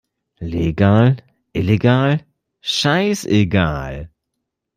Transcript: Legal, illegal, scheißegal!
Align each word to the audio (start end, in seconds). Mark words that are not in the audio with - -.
Legal, 0.41 1.15
illegal, 1.53 2.17
scheißegal! 2.63 4.09